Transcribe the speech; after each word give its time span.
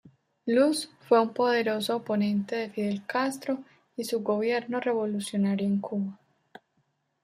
Luce 0.47 0.89
fue 1.07 1.19
un 1.19 1.31
poderoso 1.31 1.95
oponente 1.97 2.55
de 2.55 2.69
Fidel 2.71 3.05
Castro 3.05 3.59
y 3.95 4.03
su 4.03 4.21
gobierno 4.23 4.79
revolucionario 4.79 5.67
en 5.67 5.77
Cuba. 5.79 6.19